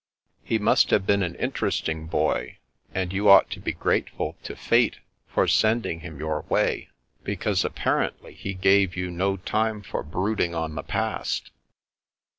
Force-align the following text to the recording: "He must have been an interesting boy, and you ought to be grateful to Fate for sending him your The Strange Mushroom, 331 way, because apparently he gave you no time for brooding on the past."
"He 0.43 0.57
must 0.57 0.89
have 0.89 1.05
been 1.05 1.21
an 1.21 1.35
interesting 1.35 2.07
boy, 2.07 2.57
and 2.91 3.13
you 3.13 3.29
ought 3.29 3.51
to 3.51 3.59
be 3.59 3.71
grateful 3.71 4.35
to 4.41 4.55
Fate 4.55 4.97
for 5.27 5.47
sending 5.47 5.99
him 5.99 6.17
your 6.17 6.41
The 6.41 6.47
Strange 6.47 6.47
Mushroom, 6.49 6.89
331 7.25 7.29
way, 7.29 7.33
because 7.35 7.63
apparently 7.63 8.33
he 8.33 8.53
gave 8.55 8.95
you 8.95 9.11
no 9.11 9.37
time 9.37 9.83
for 9.83 10.01
brooding 10.01 10.55
on 10.55 10.73
the 10.73 10.81
past." 10.81 11.51